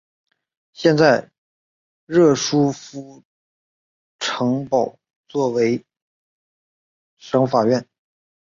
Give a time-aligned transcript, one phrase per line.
[0.73, 1.29] 现在
[2.07, 3.23] 热舒夫
[4.17, 5.53] 城堡用作
[7.19, 7.87] 省法院。